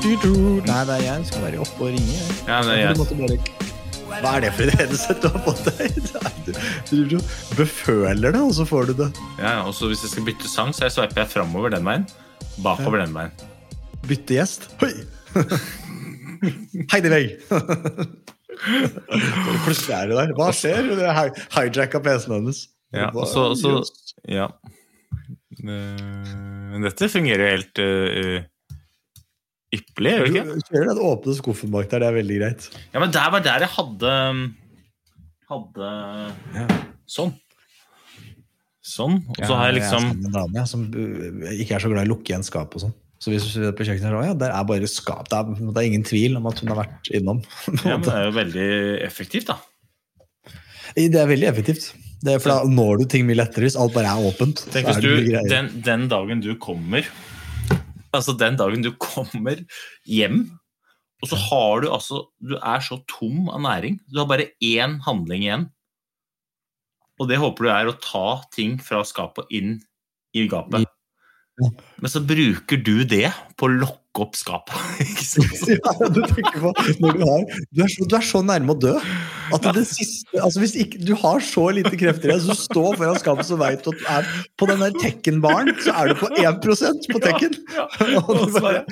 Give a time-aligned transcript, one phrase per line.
[0.00, 2.20] Nei, det er jeg som skal være oppe og ringe.
[2.48, 3.40] Ja, er jeg.
[4.10, 5.98] Hva er det for et headset du har fått deg?
[7.10, 7.18] Du,
[7.54, 9.08] beføler det, og så får du det.
[9.38, 12.06] Ja, og så hvis jeg skal bytte sang, så sveiper jeg framover den veien.
[12.64, 13.34] Bakover den veien.
[14.08, 14.70] Bytte gjest.
[14.80, 14.90] Hoi!
[16.94, 17.20] Heidi det!
[19.66, 20.32] Plutselig er du der.
[20.38, 20.88] Hva skjer?
[20.88, 21.04] Du
[21.58, 22.62] hijacka PC-en hennes.
[22.96, 23.76] Ja, og så, så?
[24.26, 24.48] Ja.
[25.60, 26.32] Eh,
[26.72, 28.48] Men dette fungerer jo helt eh,
[29.74, 30.46] ypperlig, gjør det ikke?
[30.56, 32.66] Du kjører den åpne skuffen bak der, det er veldig greit.
[32.94, 34.16] Ja, men der var der jeg hadde
[35.50, 35.92] Hadde
[37.10, 37.32] Sånn.
[38.86, 39.20] Sånn.
[39.34, 41.82] Og så har jeg liksom Jeg er sammen med en dame som uh, ikke er
[41.82, 42.94] så glad i å lukke igjen skap og sånn.
[43.20, 45.26] Så hvis du ser på kjøkkenet, så det, ja, der er bare skap.
[45.28, 47.42] Det er, det er ingen tvil om at hun har vært innom.
[47.84, 48.68] Ja, men det er jo veldig
[49.04, 49.58] effektivt, da.
[50.96, 51.90] Det er veldig effektivt.
[52.24, 54.64] Det er for Da når du ting mye lettere hvis alt bare er åpent.
[54.72, 55.12] Tenk hvis du,
[55.52, 57.04] den, den dagen du kommer
[58.16, 59.60] Altså den dagen du kommer
[60.08, 60.42] hjem,
[61.20, 64.00] og så har du altså Du er så tom av næring.
[64.08, 65.66] Du har bare én handling igjen.
[67.20, 69.76] Og det håper du er å ta ting fra skapet inn
[70.32, 70.88] i gapet.
[72.00, 73.28] Men så bruker du det
[73.60, 74.74] på å lokke opp skapet.
[75.70, 76.72] Ja, du tenker på
[77.02, 78.96] når du, har, du, er så, du er så nærme å dø
[79.54, 82.98] at det siste altså hvis ikke, Du har så lite krefter igjen, så du står
[83.00, 84.28] foran skapet så vet du at er
[84.60, 87.56] på den der Tekken-baren, så er du på 1% på Tekken.
[87.74, 88.22] Ja, ja.
[88.30, 88.84] og bare,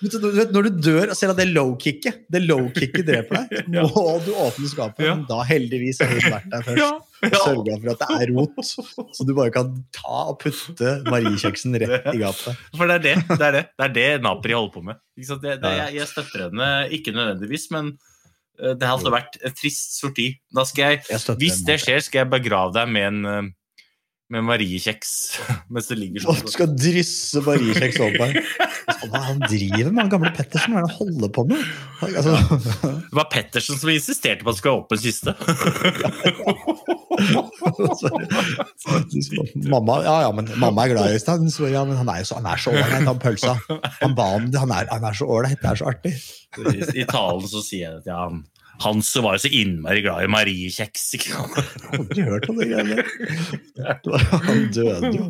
[0.00, 3.62] du, du vet, når du dør, og selv om det low-kicket Det low-kicket dreper deg,
[3.76, 3.82] Ja.
[3.84, 5.04] må du åpne skapet.
[5.04, 5.14] Ja.
[5.18, 6.80] Men da heldigvis har hun vært der først.
[6.80, 6.90] Ja,
[7.28, 8.70] Og sørga for at det er rot,
[9.18, 12.62] så du bare kan ta og putte mariekjeksen rett i gapet.
[12.78, 15.00] For det er det det er det, det, er det Napri holder på med.
[15.20, 17.92] Det, det, jeg, jeg støtter henne ikke nødvendigvis, men
[18.56, 20.30] eh, det har altså vært en trist sorti.
[20.56, 23.50] Da skal jeg, Jeg hvis det skjer, skal jeg begrave deg med en eh,
[24.30, 25.10] med mariekjeks
[25.74, 26.40] mens det ligger sånn.
[26.46, 28.32] du skal drysse mariekjeks over meg.
[29.00, 30.74] Hva det han driver med, han gamle Pettersen?
[30.74, 31.60] Hva er det han holder på med?
[32.06, 32.32] Altså,
[33.10, 35.32] Det var Pettersen som insisterte på at det skulle være åpen kiste.
[39.74, 41.48] mamma, ja, ja, men mamma er glad i Øystein.
[41.72, 43.56] Ja, men han er jo så, han er så ålreit, han pølsa.
[44.00, 46.14] Han ba om det, han er, han er så ålreit, det er så artig.
[46.94, 48.42] I, talen så sier jeg at til han,
[48.80, 51.02] Hans var jo så innmari glad i mariekjeks.
[51.18, 51.56] ikke sant?
[51.58, 54.38] Jeg har aldri hørt om det greiene der.
[54.46, 55.26] Han døde jo.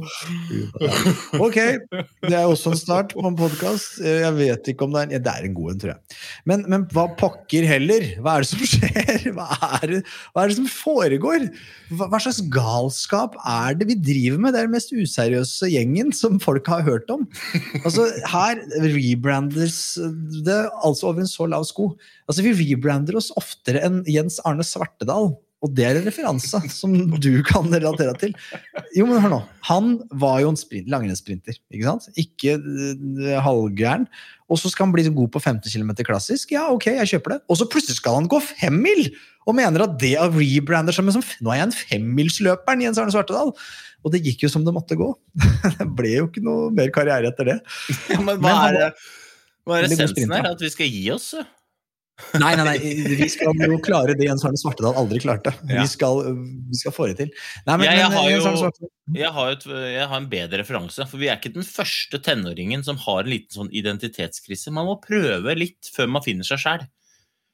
[1.46, 1.56] Ok,
[2.26, 3.98] det er også en start på en podkast.
[4.04, 6.18] Jeg vet ikke om det er ja, Det er en god en, tror jeg.
[6.50, 8.06] Men, men hva pokker heller?
[8.22, 9.26] Hva er det som skjer?
[9.36, 9.48] Hva
[9.80, 10.00] er det,
[10.34, 11.48] hva er det som foregår?
[11.90, 14.54] Hva, hva slags galskap er det vi driver med?
[14.54, 17.26] Det er den mest useriøse gjengen som folk har hørt om.
[17.82, 19.80] Altså, Her rebrandes
[20.46, 21.90] det altså over en så lav sko.
[22.30, 25.32] Altså, Vi rebrander oss oftere enn Jens Arne Svartedal.
[25.60, 28.30] Og det er en referanse som du kan relatere til.
[28.96, 29.40] Jo, men hør nå.
[29.68, 29.90] Han
[30.22, 31.58] var jo en sprint, langrennssprinter.
[31.68, 32.06] Ikke sant?
[32.20, 34.06] Ikke uh, halvgæren.
[34.48, 36.54] Og så skal han bli god på 50 km klassisk.
[36.56, 37.38] Ja, ok, jeg kjøper det.
[37.52, 39.10] Og så plutselig skal han gå femmil!
[39.48, 43.12] Og mener at det er rebrander som som, Nå er jeg en femmilsløperen, Jens Arne
[43.14, 43.52] Svartedal!
[44.00, 45.12] Og det gikk jo som det måtte gå.
[45.76, 47.58] Det ble jo ikke noe mer karriere etter det.
[48.08, 49.08] Ja, men Men hva han er, det-
[49.68, 50.54] hva er essensen her?
[50.54, 51.34] At vi skal gi oss?
[52.42, 52.78] Nei, nei, nei,
[53.20, 55.52] vi skal jo klare det Jens Arne Svartedal aldri klarte.
[55.68, 55.82] Ja.
[55.82, 56.22] Vi, skal,
[56.70, 57.32] vi skal få det til.
[57.66, 61.18] Nei, men, jeg, jeg har jo- Jeg har, et, jeg har en bedre referanse, for
[61.18, 64.70] vi er ikke den første tenåringen som har en liten sånn identitetskrise.
[64.74, 66.86] Man må prøve litt før man finner seg sjæl.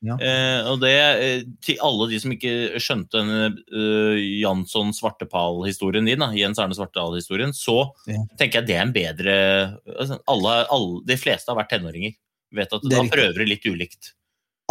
[0.05, 0.13] Ja.
[0.21, 6.21] Eh, og det eh, til alle de som ikke skjønte den uh, Jansson Svartepal-historien din,
[6.21, 8.21] da, Jens Arne Svartedal-historien, så Ja.
[8.37, 9.37] tenker jeg det er en bedre
[9.97, 12.13] altså, alle, alle, De fleste har vært tenåringer.
[12.55, 14.13] Vet at Da prøver de litt ulikt.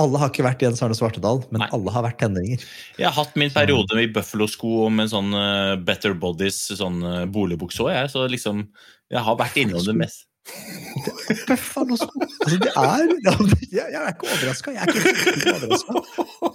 [0.02, 1.70] Alle har ikke vært Jens Arne Svartedal, men Nei.
[1.76, 2.64] alle har vært tenåringer.
[3.00, 7.86] Jeg har hatt min periode i Buffalo-sko med sånn eh, Better Bodies, sånn uh, boligbukse
[7.86, 8.12] òg, jeg.
[8.12, 8.66] Så liksom
[9.14, 10.28] Jeg har vært innom det mest.
[11.48, 12.12] Buffalo-sko.
[12.28, 13.06] Altså, det er
[13.76, 14.76] Jeg, jeg er ikke overraska.
[14.76, 16.04] Jeg er ikke, ikke overraska.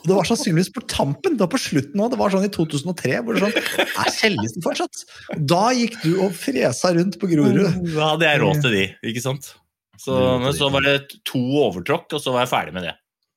[0.04, 1.40] Det var sannsynligvis på tampen.
[1.40, 2.12] Det var på slutten òg.
[2.12, 3.18] Det var sånn i 2003.
[3.24, 3.58] hvor det sånn,
[3.88, 5.04] er Kjellisen fortsatt?
[5.40, 7.64] Da gikk du og fresa rundt på Grorud.
[7.88, 9.54] Da hadde jeg råd til de, ikke sant?
[10.00, 10.98] Så, men så var det
[11.28, 13.00] to overtråkk, og så var jeg ferdig med det.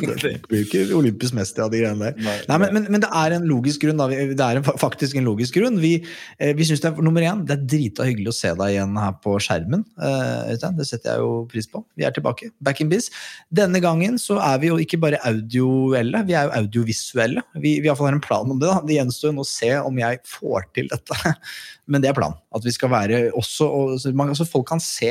[0.00, 2.44] Det blir ikke olympisk mester av de greiene der.
[2.48, 4.00] Nei, men, men, men det er en logisk grunn.
[4.00, 4.08] Da.
[4.10, 5.78] Det er en, faktisk en logisk grunn.
[5.82, 5.94] Vi,
[6.38, 8.98] eh, vi synes det er nummer én, det er drita hyggelig å se deg igjen
[9.00, 9.84] her på skjermen.
[9.98, 11.84] eh, det setter jeg jo pris på.
[11.98, 12.50] Vi er tilbake.
[12.64, 13.10] Back in biz.
[13.54, 17.44] Denne gangen så er vi jo ikke bare audioelle, vi er jo audiovisuelle.
[17.62, 18.70] Vi, vi har en plan om det.
[18.70, 18.80] da.
[18.84, 21.34] Det gjenstår jo nå å se om jeg får til dette.
[21.90, 22.38] Men det er planen.
[22.54, 25.10] At vi skal være også, og, så man, så folk kan se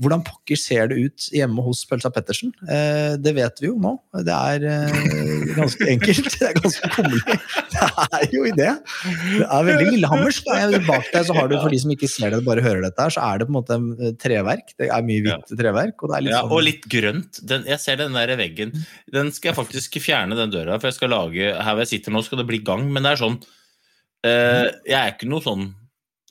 [0.00, 2.54] hvordan pokker ser det ut hjemme hos Pølsa Pettersen.
[2.64, 3.96] Eh, det vet vi jo nå.
[4.24, 6.28] Det er eh, ganske enkelt.
[6.34, 7.36] Det er ganske kummerlig.
[7.74, 8.70] Det er jo i det.
[9.04, 10.48] Det er veldig lillehammersk.
[10.88, 13.14] Bak deg så har du, for de som ikke ser det, bare hører dette her,
[13.14, 14.74] så er det på en måte eh, treverk.
[14.80, 15.96] Det er mye hvitt treverk.
[16.04, 17.42] Og det litt Ja, sånn og litt grønt.
[17.50, 18.74] Den, jeg ser den der veggen.
[19.14, 20.78] Den skal jeg faktisk fjerne, den døra.
[20.80, 22.86] For jeg skal lage Her hvor jeg sitter nå, skal det bli gang.
[22.92, 25.68] Men det er sånn uh, Jeg er ikke noe sånn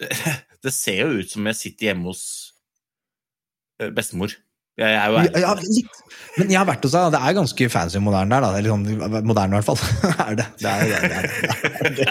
[0.64, 2.24] Det ser jo ut som jeg sitter hjemme hos
[3.94, 4.32] bestemor.
[4.82, 5.98] Jeg er jo ja, ja, litt.
[6.34, 8.42] Men jeg har vært hos deg, det er ganske fancy moderne der.
[8.42, 8.58] da.
[8.58, 9.82] Eller sånn moderne, i hvert fall.
[10.26, 10.48] er det.
[10.58, 12.08] Det er, det er, det er, det.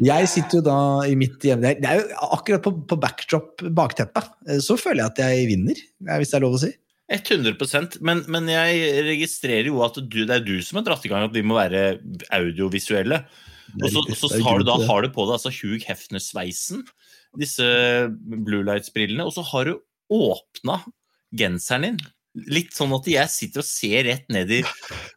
[0.00, 4.30] Jeg sitter jo da i mitt hjem Det er- jo akkurat på, på backdrop, bakteppet,
[4.48, 6.70] eh, så føler jeg at jeg vinner, eh, hvis det er lov å si.
[7.10, 11.10] 100% men, men jeg registrerer jo at du, det er du som har dratt i
[11.10, 11.98] gang at de må være
[12.38, 13.18] audiovisuelle.
[13.82, 16.86] Og så, så har du da har du på deg altså Hugh Hefner-sveisen,
[17.38, 17.66] disse
[18.46, 19.76] Blue Lights-brillene, og så har du
[20.10, 20.80] åpna
[21.36, 22.00] genseren din.
[22.46, 24.60] Litt sånn at jeg sitter og ser rett ned i,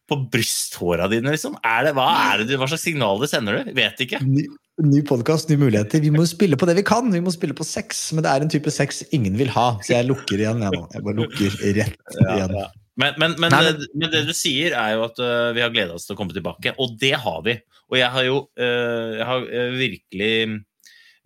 [0.10, 1.60] på brysthåra dine, liksom.
[1.62, 3.74] Er det, hva, er det, hva slags signaler sender du?
[3.77, 4.18] Vet ikke.
[4.25, 4.48] Ny,
[4.81, 6.01] ny podkast, nye muligheter.
[6.01, 7.12] Vi må spille på det vi kan.
[7.13, 9.68] Vi må spille på sex, men det er en type sex ingen vil ha.
[9.86, 10.81] Så jeg lukker igjen, jeg nå.
[10.95, 12.57] Jeg bare lukker rett igjen.
[12.98, 15.74] Men, men, men, Nei, det, men det du sier, er jo at uh, vi har
[15.74, 17.59] gleda oss til å komme tilbake, og det har vi.
[17.94, 20.36] Og jeg har jo uh, jeg har, virkelig,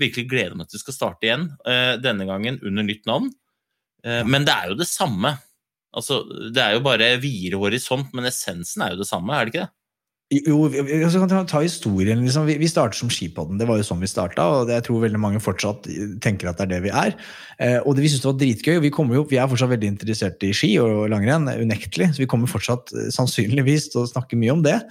[0.03, 3.31] virkelig gleda meg til vi skal starte igjen, Uh, denne gangen under nytt navn.
[4.07, 5.35] Eh, Men det er jo det samme.
[5.97, 6.21] Altså,
[6.53, 9.65] det er jo bare videre horisont, men essensen er jo det samme, er det ikke
[9.65, 9.73] det?
[10.27, 12.19] Jo, vi, altså, kan ta, historien.
[12.19, 12.43] Liksom.
[12.49, 13.55] Vi, vi starter som Skipodden.
[13.61, 15.87] Det var jo sånn vi starta, og jeg tror veldig mange fortsatt
[16.23, 17.15] tenker at det er det vi er.
[17.63, 18.73] Eh, og det, vi syns det var dritgøy.
[18.83, 22.09] Vi, jo, vi er fortsatt veldig interessert i ski og langrenn, unektelig.
[22.11, 24.81] Så vi kommer fortsatt eh, sannsynligvis til å snakke mye om det.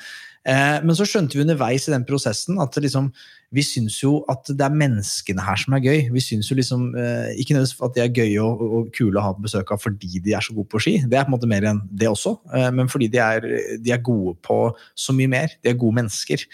[0.46, 3.08] Eh, men så skjønte vi underveis i den prosessen at liksom,
[3.54, 6.06] vi syns jo at det er menneskene her som er gøy.
[6.14, 9.24] Vi syns jo liksom eh, ikke nødvendigvis at de er gøye og, og kule å
[9.26, 10.96] ha besøk av fordi de er så gode på ski.
[11.02, 13.50] Det er på en måte mer enn det også, eh, men fordi de er,
[13.82, 14.60] de er gode på
[14.94, 15.58] så mye mer.
[15.64, 16.46] De er gode mennesker.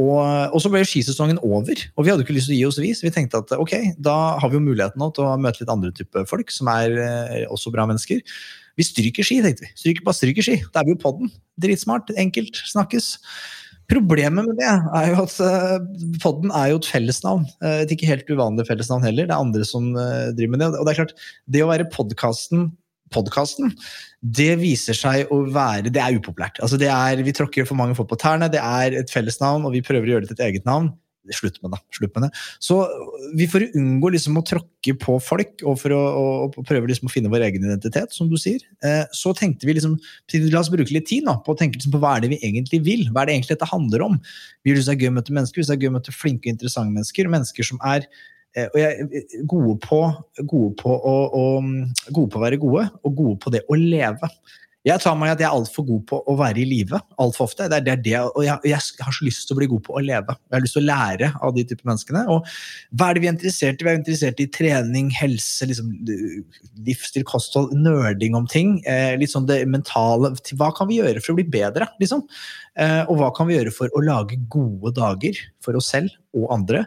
[0.00, 0.16] Og,
[0.54, 3.02] og så ble skisesongen over, og vi hadde ikke lyst til å gi oss vis.
[3.04, 5.92] Vi tenkte at ok, da har vi jo muligheten nå til å møte litt andre
[5.96, 6.96] typer folk som er
[7.50, 8.22] også bra mennesker.
[8.80, 9.72] Vi stryker ski, tenkte vi.
[9.76, 10.60] Stryker, bare stryker ski.
[10.72, 11.32] Da er vi jo på den.
[11.60, 13.12] Dritsmart, enkelt, snakkes.
[13.90, 15.78] Problemet med det er jo at uh,
[16.22, 17.44] podden er jo et fellesnavn.
[17.60, 19.28] Uh, et ikke helt uvanlig fellesnavn heller.
[19.28, 20.70] Det er andre som uh, driver med det.
[20.78, 21.16] Og det er klart,
[21.50, 22.70] det å være podkasten
[23.10, 23.72] podkasten,
[24.22, 26.60] det viser seg å være Det er upopulært.
[26.62, 29.74] Altså det er, vi tråkker for mange folk på tærne, det er et fellesnavn, og
[29.74, 30.92] vi prøver å gjøre det til et eget navn.
[31.28, 31.78] Slutt med det.
[31.92, 32.30] slutt med det.
[32.64, 32.76] Så
[33.36, 37.10] vi får unngå liksom å tråkke på folk, og for å, og, og prøve liksom
[37.10, 39.98] å finne vår egen identitet, som du sier, eh, så tenkte vi liksom
[40.50, 42.40] La oss bruke litt tid nå, på å tenke liksom på hva er det vi
[42.46, 43.04] egentlig vil.
[43.12, 44.18] Hva er det egentlig dette handler om?
[44.64, 46.16] Vi syns det er gøy å møte mennesker, vi synes det er gøy å møte
[46.16, 47.30] flinke og interessante mennesker.
[47.36, 48.06] Mennesker som er
[48.56, 50.00] eh, og jeg, gode, på,
[50.40, 51.44] gode, på å, å,
[52.08, 54.32] gode på å være gode, og gode på det å leve.
[54.80, 56.96] Jeg tar meg i at jeg er altfor god på å være i live.
[57.20, 57.66] Altfor ofte.
[57.68, 59.96] Det er, det det, og jeg, jeg, har så lyst til å bli god på
[59.98, 60.36] å leve.
[60.48, 62.22] Jeg har lyst til å lære av de type menneskene.
[62.32, 62.46] Og
[62.96, 63.84] hva er det vi er interessert i?
[63.84, 65.90] Vi er interessert i trening, helse, liksom,
[66.86, 68.78] livsstil, kosthold, nerding om ting.
[68.88, 70.32] Eh, litt sånn det mentale.
[70.56, 71.90] Hva kan vi gjøre for å bli bedre?
[72.00, 72.24] Liksom?
[72.80, 76.48] Eh, og hva kan vi gjøre for å lage gode dager for oss selv og
[76.56, 76.86] andre?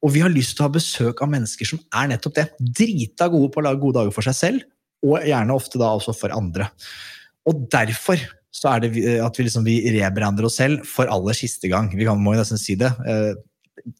[0.00, 2.46] Og vi har lyst til å ha besøk av mennesker som er nettopp det.
[2.80, 4.64] Drita gode på å lage gode dager for seg selv,
[5.04, 6.70] og gjerne ofte da også for andre.
[7.46, 8.20] Og derfor
[8.56, 11.90] så er det at vi, liksom, vi rebrander oss selv for aller siste gang.
[11.92, 12.90] Vi kan, må jo nesten si det.
[13.04, 13.36] Uh,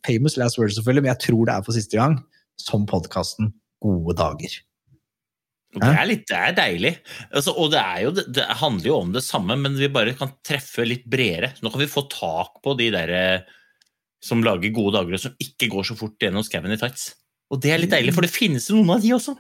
[0.07, 2.19] famous last word, selvfølgelig, men jeg tror det er for siste gang.
[2.61, 3.53] Som podkasten
[3.85, 4.55] Gode dager.
[5.77, 6.93] Det er, litt, det er deilig.
[7.29, 10.33] Altså, og det, jo, det, det handler jo om det samme, men vi bare kan
[10.47, 11.53] treffe litt bredere.
[11.61, 13.51] Nå kan vi få tak på de der eh,
[14.25, 17.11] som lager gode dager, og som ikke går så fort gjennom skauen i tights.
[17.53, 19.37] Og det er litt deilig, for det finnes jo noen av de også.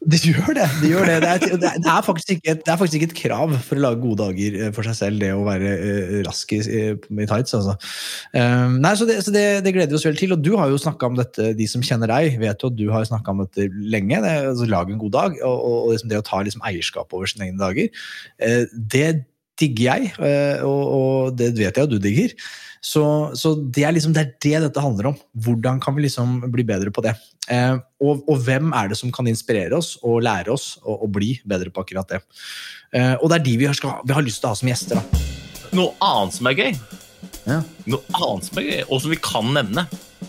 [0.00, 0.64] Det gjør det.
[0.80, 1.16] Det, gjør det.
[1.20, 4.00] Det, er, det, er, ikke, et- det er faktisk ikke et krav for å lage
[4.00, 6.60] gode dager eh, for seg selv, det å være eh, rask i,
[6.96, 7.52] i tights.
[7.58, 7.74] Altså.
[8.32, 10.32] Um, nei, så så det gleder vi oss veldig til.
[10.32, 12.86] Og du har jo snakka om dette, de som kjenner deg, vet jo at du
[12.94, 14.22] har snakka om dette lenge.
[14.24, 15.36] Det, altså, Lag en god dag.
[15.44, 17.92] Og, og, og liksom det å ta liksom, eierskap over sine egne dager.
[18.40, 18.64] uh,
[18.96, 19.10] det
[19.60, 22.34] digger jeg, eh, og, og det vet jeg at du digger.
[22.80, 23.02] Så,
[23.36, 25.16] så det, er liksom, det er det dette handler om.
[25.44, 27.12] Hvordan kan vi liksom bli bedre på det?
[27.52, 31.08] Eh, og, og hvem er det som kan inspirere oss og lære oss å, å
[31.12, 32.22] bli bedre på akkurat det?
[32.96, 34.72] Eh, og det er de vi har, skal, vi har lyst til å ha som
[34.72, 34.96] gjester.
[34.96, 35.24] da.
[35.76, 36.72] Noe annet som er gøy,
[37.44, 37.60] Ja.
[37.90, 39.84] noe annet som er gøy, og som vi kan nevne,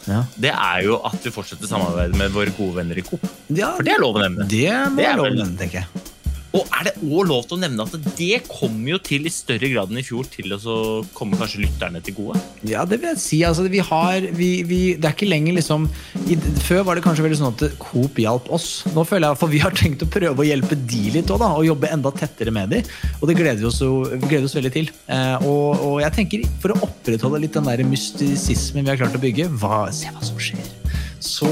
[0.10, 0.22] Ja.
[0.44, 3.24] det er jo at vi fortsetter samarbeidet med våre gode venner i Coop.
[3.52, 4.48] Ja, For det er lov å nevne.
[4.52, 6.11] det må Det er lov å nevne, tenker jeg.
[6.51, 9.70] Og er det òg lov til å nevne at det kommer jo til i større
[9.72, 10.77] grad enn i fjor til å
[11.15, 12.41] komme kanskje lytterne til gode?
[12.67, 13.39] Ja, det vil jeg si.
[13.48, 15.88] Altså, vi har, vi, vi, det er ikke lenger liksom
[16.27, 18.70] i, Før var det kanskje veldig sånn at Coop hjalp oss.
[18.96, 21.46] Nå føler jeg For vi har tenkt å prøve å hjelpe de litt òg.
[21.48, 22.84] Og jobbe enda tettere med de.
[23.22, 24.91] Og det gleder vi oss, vi gleder oss veldig til.
[25.08, 29.17] Eh, og, og jeg tenker, for å opprettholde litt den der mystisismen vi har klart
[29.17, 30.81] å bygge, hva, se hva som skjer.
[31.22, 31.48] Så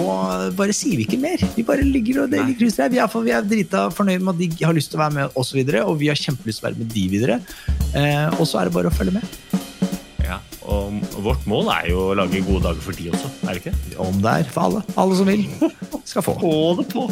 [0.58, 1.42] bare sier vi ikke mer.
[1.56, 2.90] Vi bare ligger og deler krus der.
[2.90, 5.16] Vi er, for vi er drita fornøyd med at de har lyst til å være
[5.20, 7.38] med oss videre, og vi har kjempelyst til å være med de videre.
[7.94, 9.38] Eh, og så er det bare å følge med.
[10.26, 13.62] Ja, og vårt mål er jo å lage gode dager for de også, er det
[13.64, 13.76] ikke?
[14.02, 14.84] Om det er for alle.
[15.02, 15.46] Alle som vil,
[16.10, 16.38] skal få.
[16.42, 17.06] Få det på!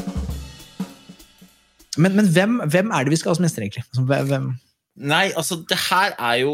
[1.97, 3.85] Men, men hvem, hvem er det vi skal ha som gjester, egentlig?
[3.89, 4.49] Altså, Hvem?
[4.97, 6.53] Nei, altså det her er jo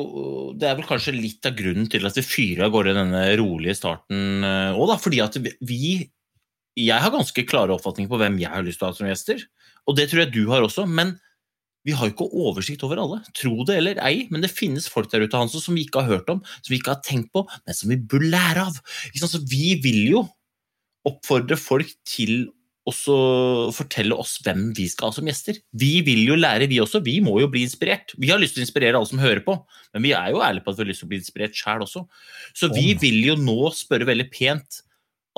[0.60, 3.78] Det er vel kanskje litt av grunnen til at vi fyrer av gårde denne rolige
[3.80, 4.98] starten òg, da.
[5.00, 6.10] Fordi at vi
[6.76, 9.46] Jeg har ganske klare oppfatninger på hvem jeg har lyst til å ha som gjester.
[9.88, 10.88] Og det tror jeg du har også.
[10.90, 11.16] Men
[11.84, 13.20] vi har jo ikke oversikt over alle.
[13.36, 16.18] Tro det eller ei, men det finnes folk der ute Hansen, som vi ikke har
[16.18, 18.80] hørt om, som vi ikke har tenkt på, men som vi bør lære av.
[19.20, 20.24] Så vi vil jo
[21.08, 22.48] oppfordre folk til
[22.90, 23.16] også
[23.76, 25.60] fortelle oss hvem vi skal ha som gjester.
[25.80, 27.00] Vi vil jo lære, vi også.
[27.06, 28.12] Vi må jo bli inspirert.
[28.20, 29.56] Vi har lyst til å inspirere alle som hører på,
[29.96, 31.86] men vi er jo ærlige på at vi har lyst til å bli inspirert sjøl
[31.86, 32.04] også.
[32.52, 34.82] Så vi vil jo nå spørre veldig pent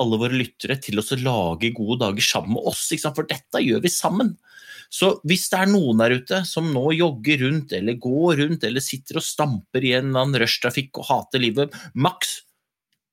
[0.02, 3.92] alle våre lyttere til å lage gode dager sammen med oss, for dette gjør vi
[3.92, 4.34] sammen.
[4.92, 8.84] Så hvis det er noen der ute som nå jogger rundt, eller går rundt, eller
[8.84, 12.42] sitter og stamper i en eller annen rushtrafikk og hater livet maks,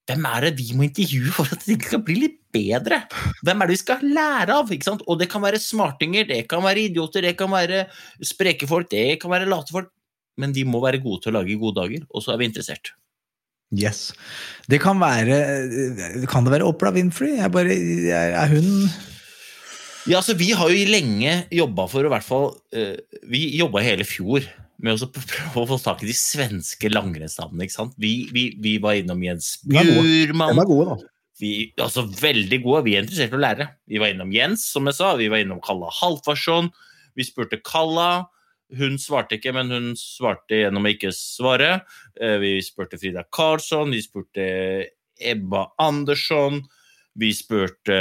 [0.10, 3.04] hvem er det vi må intervjue for at det skal bli litt bedre?
[3.46, 4.74] Hvem er det vi skal lære av?
[5.08, 7.86] Og det kan være smartinger, det kan være idioter, det kan være
[8.20, 9.94] spreke folk, det kan være late folk.
[10.42, 12.92] Men de må være gode til å lage gode dager, og så er vi interessert.
[13.74, 14.12] Yes.
[14.70, 15.38] Det kan være
[16.30, 17.40] Kan det være Oprah Winfrey?
[17.40, 18.68] Jeg bare, er hun
[20.06, 23.82] Ja, altså Vi har jo lenge jobba for å i hvert fall eh, Vi jobba
[23.82, 24.46] hele fjor
[24.84, 27.66] med å prøve å få tak i de svenske langrennsnavnene.
[27.66, 27.94] ikke sant?
[28.02, 30.58] Vi, vi, vi var innom Jens Bjurmann.
[30.58, 30.64] Den.
[30.66, 31.10] Er gode, da.
[31.42, 32.84] Vi, altså Veldig gode.
[32.86, 33.70] Vi er interessert i å lære.
[33.90, 35.14] Vi var innom Jens, som jeg sa.
[35.20, 36.70] Vi var innom Kalla Halvarsson.
[37.18, 38.28] Vi spurte Kalla.
[38.74, 41.84] Hun svarte ikke, men hun svarte gjennom å ikke svare.
[42.20, 43.92] Eh, Vi spurte Frida Karlsson.
[43.94, 44.46] Vi spurte
[45.22, 46.64] Ebba Andersson.
[47.20, 47.96] Vi spurte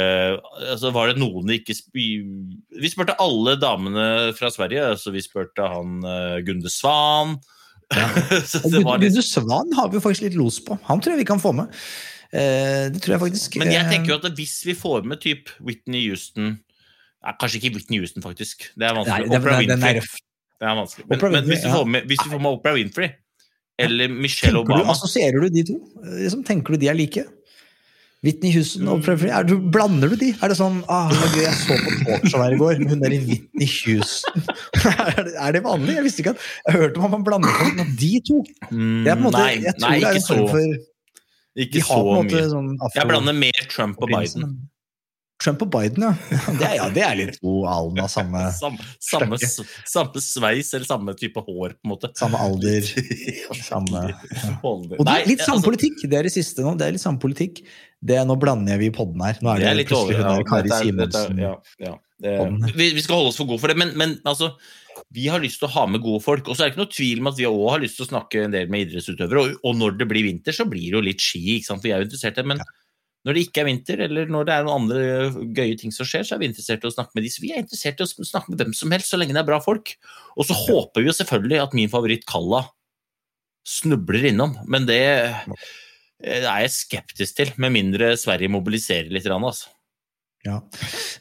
[0.57, 4.87] altså Var det noen vi ikke Vi spurte alle damene fra Sverige.
[4.95, 7.35] altså Vi spurte han eh, Gunde Svan.
[8.49, 10.79] Så det var litt Gunde Svan har vi faktisk litt los på.
[10.89, 11.69] Han tror jeg vi kan få med.
[12.33, 13.57] Eh, det tror jeg faktisk.
[13.61, 16.55] Men jeg eh, tenker jo at hvis vi får med typ Whitney Houston
[17.39, 18.65] Kanskje ikke Whitney Houston, faktisk.
[18.75, 19.29] Det er Nei, vanskelig.
[19.31, 19.99] det, Oprah Winfrey.
[20.59, 21.05] Det er vanskelig.
[21.07, 23.13] Men, men hvis, vi får med, hvis vi får med Oprah Winfrey
[23.83, 25.77] eller Michelle Obama assosierer du de to?
[26.03, 27.23] Eh, Liksom, tenker du de er like?
[28.23, 30.29] Whitney Houston og er du, Blander du de?
[30.39, 33.19] Er det sånn ah, gøy, Jeg så på talkshow her i går, hun der i
[33.25, 34.45] Whitney Houston
[34.93, 35.97] er, det, er det vanlig?
[35.97, 38.39] Jeg visste ikke at Jeg hørte om at man blander folk med de to.
[38.71, 40.51] Mm, Det er på en måte, Nei, jeg tror nei det er en så, form
[40.55, 40.81] for
[41.53, 42.45] ikke De har så måte mye.
[42.49, 42.69] sånn.
[42.95, 44.47] Jeg blander mer Trump og Biden.
[45.43, 46.11] Trump og Biden, ja.
[46.59, 49.39] Det er, ja, det er litt to alen av samme, Samme, samme,
[49.89, 52.11] samme sveis eller samme type hår, på en måte.
[52.19, 52.87] samme alder.
[53.63, 54.05] Samme,
[54.63, 54.99] Holder.
[54.99, 56.05] Og det er litt samme altså, politikk!
[56.09, 56.75] Det er det siste nå.
[56.79, 57.63] Det er litt samme politikk.
[58.03, 59.39] Det, nå blander vi i podden her.
[59.43, 60.39] Nå er Det det, er litt plutselig over.
[60.39, 62.47] Ja, Kari er- Ja, ja.
[62.75, 64.53] Vi, vi skal holde oss for gode for det, men, men altså
[65.13, 66.47] vi har lyst til å ha med gode folk.
[66.47, 68.11] Og så er det ikke noe tvil om at vi òg har lyst til å
[68.11, 69.43] snakke en del med idrettsutøvere.
[69.43, 71.83] Og, og når det blir vinter, så blir det jo litt ski, ikke sant?
[71.85, 72.49] vi er jo interessert i det.
[72.53, 72.63] Men
[73.23, 76.25] når det ikke er vinter, eller når det er noen andre gøye ting som skjer,
[76.27, 77.31] så er vi interessert i å snakke med de.
[77.31, 79.47] Så vi er interessert i å snakke med hvem som helst, så lenge det er
[79.47, 79.93] bra folk.
[80.35, 82.65] Og så håper vi jo selvfølgelig at min favoritt Kalla
[83.63, 85.39] snubler innom, men det eh,
[86.19, 89.29] er jeg skeptisk til, med mindre Sverige mobiliserer litt.
[89.31, 89.71] Altså.
[90.43, 90.57] Ja.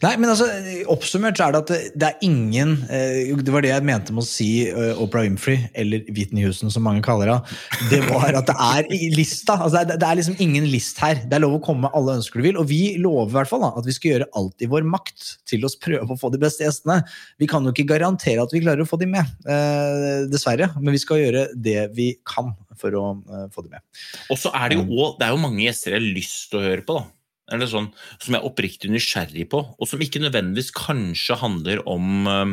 [0.02, 0.48] Nei, men altså,
[0.90, 4.24] Oppsummert så er det at det, er ingen eh, Det var det jeg mente med
[4.24, 7.60] å si eh, Oprah Winfrey, eller Whitney Houston, som mange kaller henne.
[7.92, 9.60] Det var at det er i lista.
[9.62, 11.22] Altså, det, er, liksom ingen list her.
[11.22, 12.58] Det er lov å komme med alle ønsker du vil.
[12.58, 15.68] Og vi lover i hvert fall at vi skal gjøre alt i vår makt til
[15.68, 16.98] å prøve å få de beste gjestene.
[17.38, 20.72] Vi kan jo ikke garantere at vi klarer å få de med, eh, dessverre.
[20.80, 23.08] Men vi skal gjøre det vi kan for å
[23.54, 23.86] få de med.
[24.34, 26.68] Og så er det jo det er jo mange gjester jeg har lyst til å
[26.72, 26.98] høre på.
[26.98, 27.88] da eller sånn,
[28.22, 32.52] som jeg er oppriktig nysgjerrig på, og som ikke nødvendigvis kanskje handler om um,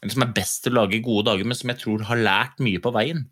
[0.00, 2.62] Eller som er best til å lage gode dager, men som jeg tror har lært
[2.64, 3.26] mye på veien.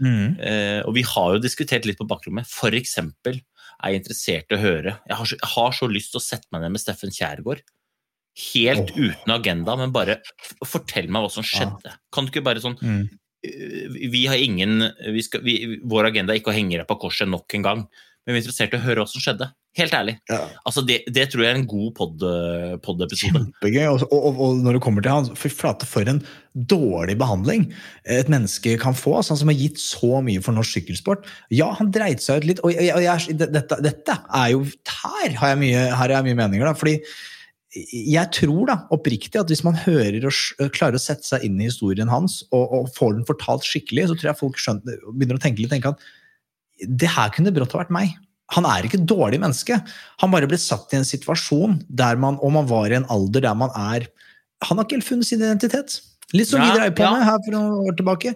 [0.00, 0.40] Mm.
[0.40, 2.48] Eh, og vi har jo diskutert litt på bakrommet.
[2.48, 6.12] For eksempel er jeg interessert i å høre Jeg har så, jeg har så lyst
[6.12, 7.62] til å sette meg ned med Steffen Kjærgaard.
[8.40, 9.00] Helt oh.
[9.10, 10.20] uten agenda, men bare
[10.66, 11.92] fortell meg hva som skjedde.
[12.14, 13.08] Kan du ikke bare sånn Mm.
[13.44, 16.98] eh, Vi har ingen vi skal, vi, Vår agenda er ikke å henge deg på
[17.06, 17.86] korset nok en gang,
[18.24, 19.52] men vi er interessert i å høre hva som skjedde.
[19.78, 20.16] Helt ærlig.
[20.26, 20.40] Ja.
[20.66, 22.24] Altså, det, det tror jeg er en god pod-
[22.82, 23.38] pod-episode.
[23.38, 23.84] Kjempegøy.
[23.86, 26.18] Og, og, og når det kommer til han, fy flate, for en
[26.70, 27.68] dårlig behandling
[28.10, 29.14] et menneske kan få.
[29.20, 31.28] Altså, han som har gitt så mye for norsk sykkelsport.
[31.54, 35.36] Ja, han dreit seg ut litt, og, jeg, og jeg, dette, dette er jo Her
[35.38, 36.74] har jeg mye, har jeg mye meninger, da.
[36.74, 36.98] fordi
[38.10, 41.68] jeg tror da, oppriktig at hvis man hører og klarer å sette seg inn i
[41.68, 45.44] historien hans, og, og får den fortalt skikkelig, så tror jeg folk skjønner, begynner å
[45.44, 46.02] tenke litt tenke at
[46.90, 48.16] det her kunne brått ha vært meg.
[48.56, 49.76] Han er ikke et dårlig menneske.
[50.22, 53.40] Han bare ble satt i en situasjon der man, og man var i en alder
[53.46, 54.08] der man er
[54.66, 56.00] Han har ikke helt funnet sin identitet.
[56.36, 57.10] Litt som Ja, vi dreiv på ja.
[57.16, 58.34] med her for noen år tilbake.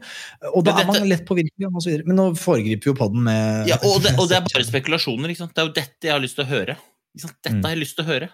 [0.54, 1.68] Og da dette, er man lett påvirkelig.
[1.82, 2.06] så videre.
[2.08, 5.30] Men nå foregriper jo podden med Ja, og det, og det er bare spekulasjoner.
[5.30, 5.54] Ikke sant?
[5.54, 6.76] Det er jo dette jeg har lyst til å høre.
[7.14, 7.62] Dette Mm.
[7.62, 8.28] har jeg lyst til å høre.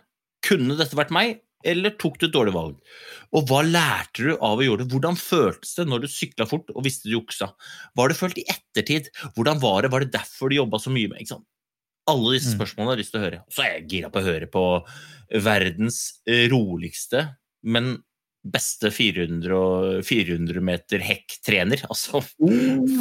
[0.47, 2.77] Kunne dette vært meg, eller tok du et dårlig valg?
[3.37, 4.89] Og hva lærte du av å gjøre det?
[4.95, 7.51] Hvordan føltes det når du sykla fort og visste du juksa?
[7.93, 9.11] Hva har du følt i ettertid?
[9.37, 9.91] Hvordan var det?
[9.93, 11.21] Var det derfor du jobba så mye med?
[12.11, 12.59] Alle disse Mm.
[12.59, 13.41] spørsmålene har jeg lyst til å høre.
[13.55, 14.65] Så er jeg gira på å høre på
[15.47, 17.25] verdens eh, roligste,
[17.63, 17.99] men
[18.43, 21.83] beste 400, 400 meter hekktrener.
[21.93, 22.23] Altså,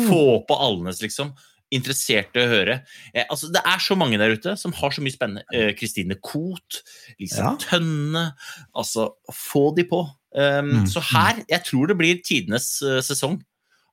[0.09, 1.31] få på Alnes, liksom.
[1.71, 2.79] Interessert i å høre.
[3.13, 5.43] Eh, altså, det er så mange der ute som har så mye spennende.
[5.53, 6.81] Eh, Kristine Koht,
[7.21, 7.55] Lise Ja.
[7.61, 8.33] Tønne.
[8.75, 10.01] Altså, få de på.
[10.35, 13.39] Um, Mm, Så her, jeg tror det blir tidenes uh, sesong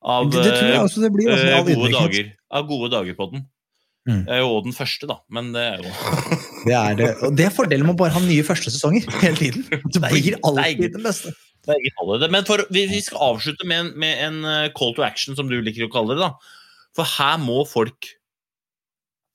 [0.05, 1.31] av det, det jeg også det blir.
[1.33, 2.33] Altså, eh, gode dager.
[2.51, 3.47] Av gode dager på den.
[4.07, 4.23] Mm.
[4.23, 5.91] Jeg er jo den første, da, men det er jo
[6.67, 7.09] Det er, det.
[7.27, 9.67] Og det er fordelen med å bare ha nye første sesonger hele tiden.
[9.91, 11.35] Du blir alltid den beste.
[11.67, 12.29] Det er ikke.
[12.31, 15.51] Men for, vi, vi skal avslutte med en, med en eh, call to action, som
[15.51, 16.23] du liker å kalle det.
[16.23, 16.37] da.
[16.97, 18.13] For her må folk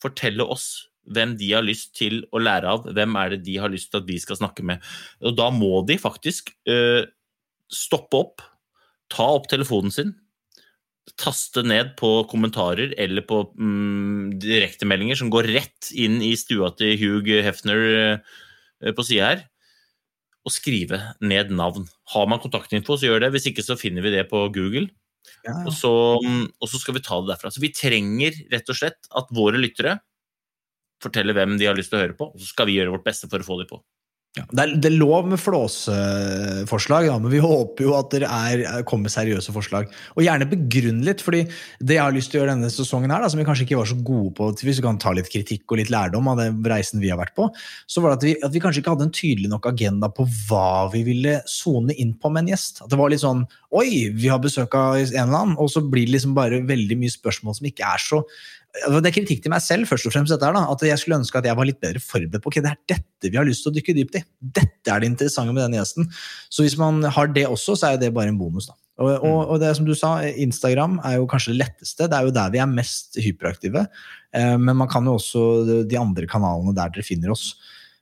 [0.01, 0.69] fortelle oss
[1.11, 2.87] hvem de har lyst til å lære av.
[2.95, 4.83] Hvem er det de har lyst til at vi skal snakke med.
[5.25, 7.03] Og da må de faktisk uh,
[7.71, 8.43] stoppe opp,
[9.11, 10.13] ta opp telefonen sin,
[11.19, 16.93] taste ned på kommentarer eller på mm, direktemeldinger som går rett inn i stua til
[17.01, 19.47] Hugh Hefner eh, på sida her
[20.41, 21.85] og skrive ned navn.
[22.13, 23.31] Har man kontaktinfo, så gjør det.
[23.35, 24.87] Hvis ikke, så finner vi det på Google.
[25.45, 25.53] Ja.
[25.69, 27.51] Og så, og så skal vi ta det derfra.
[27.53, 29.99] Så vi trenger rett og slett at våre lyttere
[31.01, 33.05] forteller hvem de har lyst til å høre på, og så skal vi gjøre vårt
[33.07, 33.79] beste for å få dem på.
[34.39, 38.23] Ja, det, er, det er lov med flåseforslag, ja, men vi håper jo at det
[38.23, 39.89] er, kommer seriøse forslag.
[40.15, 41.41] Og gjerne begrunn litt, fordi
[41.83, 43.81] det jeg har lyst til å gjøre denne sesongen, her, da, som vi kanskje ikke
[43.81, 46.61] var så gode på, hvis vi kan ta litt kritikk og litt lærdom av den
[46.63, 47.49] reisen vi har vært på,
[47.91, 50.29] så var det at vi, at vi kanskje ikke hadde en tydelig nok agenda på
[50.45, 52.85] hva vi ville sone inn på med en gjest.
[52.85, 55.83] At det var litt sånn Oi, vi har besøk av en eller annen, og så
[55.83, 58.23] blir det liksom bare veldig mye spørsmål som ikke er så
[58.71, 61.17] det er kritikk til meg selv, først og fremst, dette her da, at jeg skulle
[61.19, 63.65] ønske at jeg var litt bedre forberedt på ok, det er dette vi har lyst
[63.65, 64.23] til å dykke dypt i.
[64.59, 66.07] Dette er det interessante med denne gjesten.
[66.47, 68.69] Så hvis man har det også, så er det bare en bonus.
[68.71, 68.77] da.
[69.01, 72.07] Og, og, og det som du sa, Instagram er jo kanskje det letteste.
[72.07, 73.85] Det er jo der vi er mest hyperaktive.
[74.31, 75.45] Eh, men man kan jo også
[75.89, 77.51] de andre kanalene der dere finner oss.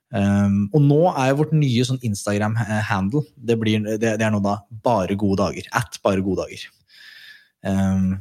[0.10, 4.56] Um, og nå er jo vårt nye sånn Instagram-handle det, det, det er nå da
[4.86, 5.68] bare gode dager.
[5.78, 6.66] At bare gode dager.
[7.62, 8.18] Um,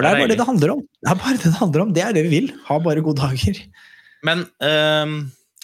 [0.00, 0.86] for det er bare det det handler om.
[1.00, 1.92] Det er bare det det handler om.
[1.96, 2.54] Det er det vi vil.
[2.70, 3.60] Ha bare gode dager.
[4.26, 5.18] Men um,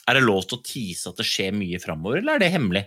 [0.06, 2.86] er det lov til å tease at det skjer mye framover, eller er det hemmelig?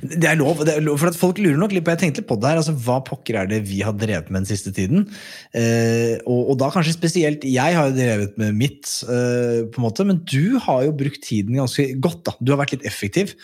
[0.00, 2.22] Det er lov, det er lov for at folk lurer nok litt på Jeg tenkte
[2.22, 4.72] litt på det her, altså Hva pokker er det vi har drevet med den siste
[4.74, 5.04] tiden?
[5.52, 9.86] Eh, og, og da kanskje spesielt Jeg har jo drevet med mitt, eh, på en
[9.86, 12.24] måte, men du har jo brukt tiden ganske godt.
[12.26, 13.36] da Du har vært litt effektiv.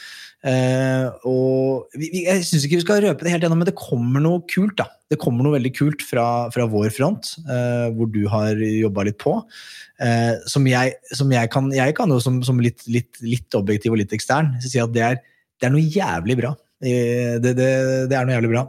[0.45, 3.77] Eh, og vi, vi, Jeg syns ikke vi skal røpe det helt ennå, men det
[3.79, 4.77] kommer noe kult.
[4.81, 9.07] da Det kommer noe veldig kult fra, fra vår front, uh, hvor du har jobba
[9.09, 9.39] litt på.
[10.03, 13.95] Uh, som jeg, som jeg kan Jeg kan jo som, som litt, litt, litt objektiv
[13.95, 15.23] og litt ekstern si at det er
[15.63, 16.51] det er noe jævlig bra.
[16.83, 17.69] Det, det,
[18.11, 18.65] det er noe jævlig bra.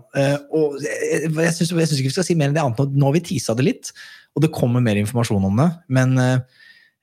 [0.56, 2.94] Og jeg, jeg syns ikke vi skal si mer enn det annet.
[2.94, 3.90] Nå- har vi tisa det litt,
[4.38, 5.66] og det kommer mer informasjon om det.
[5.98, 6.14] Men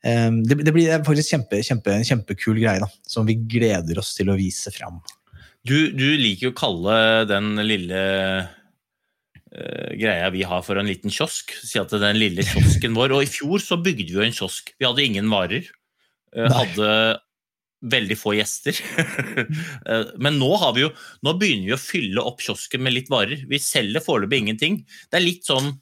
[0.03, 4.33] det, det blir faktisk kjempe, kjempe, en kjempekul greie, da, som vi gleder oss til
[4.33, 4.99] å vise fram.
[5.63, 6.95] Du, du liker jo å kalle
[7.31, 8.01] den lille
[8.43, 11.55] uh, greia vi har for en liten kiosk.
[11.55, 13.15] Si at det er den lille kiosken vår.
[13.15, 14.73] Og i fjor så bygde vi jo en kiosk.
[14.75, 15.71] Vi hadde ingen varer.
[16.35, 16.91] Uh, hadde
[17.83, 18.79] veldig få gjester.
[19.83, 20.91] Eh, Men nå, har vi jo,
[21.27, 23.41] nå begynner vi å fylle opp kiosken med litt varer.
[23.51, 24.77] Vi selger foreløpig ingenting.
[25.11, 25.73] Det er litt sånn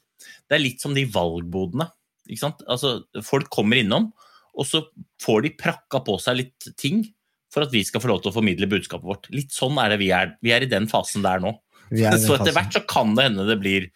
[0.49, 1.87] det er litt som de valgbodene.
[2.29, 2.61] Ikke sant?
[2.69, 4.11] Altså, folk kommer innom,
[4.51, 4.83] og så
[5.23, 7.03] får de prakka på seg litt ting
[7.51, 9.27] for at vi skal få lov til å formidle budskapet vårt.
[9.35, 10.35] Litt sånn er det vi er.
[10.43, 11.55] Vi er i den fasen der nå.
[11.91, 13.89] Så etter hvert så kan det hende det blir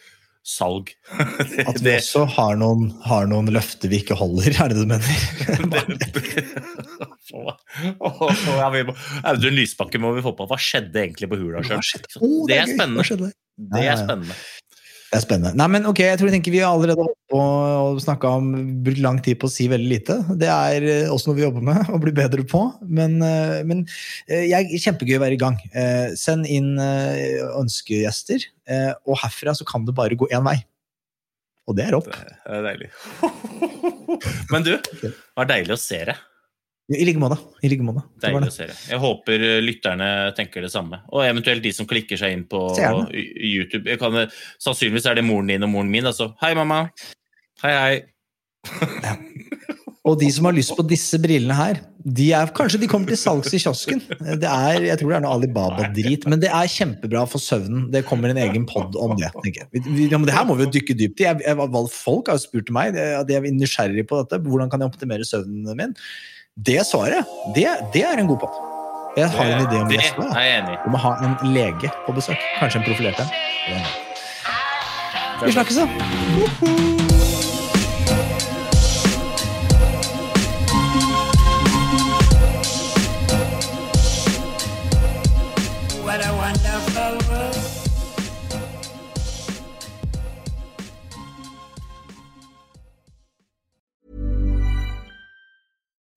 [0.45, 0.91] salg.
[1.15, 5.15] At vi også har noen, har noen løfter vi ikke holder, er det du mener?
[8.59, 8.95] ja, vi må-
[9.31, 10.47] Audun Lysbakken må vi få på.
[10.49, 12.05] Hva skjedde egentlig på Hula Hurdalsjøen?
[12.51, 13.01] Det er spennende.
[13.55, 14.35] Det er spennende.
[15.15, 15.55] Det er spennende.
[15.55, 17.05] Nei, men ok, jeg tror tenker vi har allerede
[18.03, 18.49] snakka om
[18.83, 20.17] brukt lang tid på å si veldig lite.
[20.41, 22.65] Det er eh, også noe vi jobber med å bli bedre på.
[22.83, 23.85] Men, eh, men
[24.27, 25.55] eh, jeg, kjempegøy å være i gang.
[26.19, 28.43] Send inn ønskegjester,
[29.07, 30.57] og herfra så kan det bare gå én vei.
[31.71, 32.11] Og det er opp.
[32.11, 32.91] Det er deilig.
[34.51, 36.19] Men du, det var deilig å se det.
[36.93, 37.37] I like måte.
[37.65, 38.03] I like måte.
[38.21, 38.75] Deilig å se det.
[38.91, 40.99] Jeg håper eh, lytterne tenker det samme.
[41.09, 42.61] Og eventuelt de som klikker seg inn på
[43.09, 43.89] YouTube.
[43.89, 46.05] Jeg kan, eh, sannsynligvis er det moren din og moren min.
[46.05, 46.35] Altså.
[46.43, 46.83] Hei, mamma.
[47.63, 47.95] Hei, hei.
[50.05, 53.17] Og de som har lyst på disse brillene her, de er, kanskje de kommer til
[53.17, 54.03] salgs i kiosken.
[54.43, 57.87] Det er, jeg tror det er noe Alibaba-drit, men det er kjempebra for søvnen.
[57.93, 59.31] Det kommer en egen pod om det.
[59.41, 59.81] tenker jeg.
[60.11, 61.25] Ja, men det her må vi jo dykke dypt i.
[61.25, 64.43] Jeg, jeg, folk har jo spurt meg, de er nysgjerrige på dette.
[64.45, 65.97] Hvordan kan jeg optimere søvnen min?
[66.55, 68.53] Det svaret, det, det er en god pott.
[69.17, 70.29] Jeg har en idé om Det gjestene.
[70.35, 72.39] er jeg enig Du må ha en lege på besøk.
[72.59, 73.27] Kanskje en profilert en.
[75.43, 77.04] Vi snakkes, da!